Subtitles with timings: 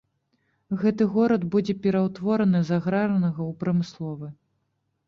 [0.83, 4.27] Гэты горад будзе пераўтвораны з аграрнага ў прамысловы.